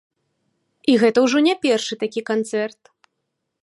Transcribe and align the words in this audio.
І 0.93 0.95
гэта 1.03 1.25
ўжо 1.27 1.37
не 1.49 1.55
першы 1.67 2.01
такі 2.07 2.21
канцэрт! 2.35 2.81